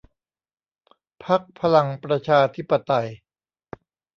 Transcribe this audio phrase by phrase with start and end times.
[1.23, 3.07] พรรคพลังประชาธิปไตย